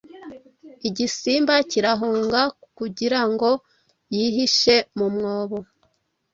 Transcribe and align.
Igisimba 0.87 1.53
kirahunga 1.69 2.41
kugira 2.77 3.21
ngo 3.31 3.49
yihishe 4.15 4.75
mu 4.97 5.07
mwobo 5.15 5.59